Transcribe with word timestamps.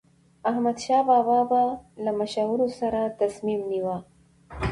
احمدشاه 0.49 1.01
بابا 1.09 1.37
به 1.51 1.61
له 2.03 2.11
مشورو 2.19 2.67
سره 2.79 3.01
تصمیم 3.19 3.61
نیوه. 3.71 3.97